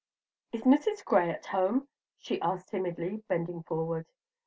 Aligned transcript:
"Is 0.51 0.61
Mrs. 0.63 1.05
Gray 1.05 1.29
at 1.29 1.45
home?" 1.45 1.87
she 2.17 2.41
asked 2.41 2.69
timidly, 2.69 3.23
bending 3.29 3.61
forward. 3.61 4.07